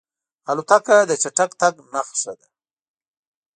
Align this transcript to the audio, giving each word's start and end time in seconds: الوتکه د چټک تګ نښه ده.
الوتکه 0.49 0.97
د 1.09 1.11
چټک 1.21 1.51
تګ 1.61 1.75
نښه 1.91 2.33
ده. 2.39 2.47